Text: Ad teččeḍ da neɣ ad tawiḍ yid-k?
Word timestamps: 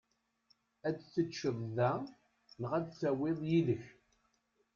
Ad 0.87 0.95
teččeḍ 0.99 1.59
da 1.75 1.91
neɣ 2.61 2.71
ad 2.79 2.87
tawiḍ 2.99 3.39
yid-k? 3.49 3.85